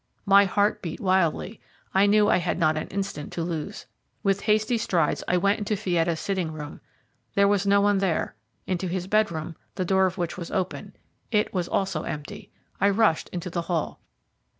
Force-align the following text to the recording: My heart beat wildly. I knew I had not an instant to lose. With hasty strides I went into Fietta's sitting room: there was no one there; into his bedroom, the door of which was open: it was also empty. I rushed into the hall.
My 0.25 0.45
heart 0.45 0.81
beat 0.81 0.99
wildly. 0.99 1.61
I 1.93 2.07
knew 2.07 2.27
I 2.27 2.37
had 2.37 2.57
not 2.57 2.75
an 2.75 2.87
instant 2.87 3.31
to 3.33 3.43
lose. 3.43 3.85
With 4.23 4.41
hasty 4.41 4.79
strides 4.79 5.23
I 5.27 5.37
went 5.37 5.59
into 5.59 5.75
Fietta's 5.77 6.19
sitting 6.19 6.51
room: 6.51 6.81
there 7.35 7.47
was 7.47 7.67
no 7.67 7.81
one 7.81 7.99
there; 7.99 8.33
into 8.65 8.87
his 8.87 9.05
bedroom, 9.05 9.55
the 9.75 9.85
door 9.85 10.07
of 10.07 10.17
which 10.17 10.39
was 10.39 10.49
open: 10.49 10.95
it 11.29 11.53
was 11.53 11.67
also 11.67 12.01
empty. 12.01 12.49
I 12.79 12.89
rushed 12.89 13.29
into 13.29 13.51
the 13.51 13.61
hall. 13.69 13.99